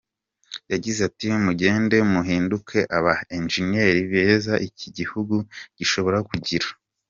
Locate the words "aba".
2.97-3.13